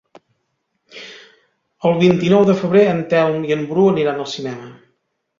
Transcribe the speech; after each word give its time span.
El 1.89 1.99
vint-i-nou 1.99 2.45
de 2.49 2.55
febrer 2.61 2.85
en 2.93 3.03
Telm 3.11 3.45
i 3.49 3.53
en 3.57 3.61
Bru 3.73 3.83
aniran 3.91 4.23
al 4.23 4.31
cinema. 4.33 4.71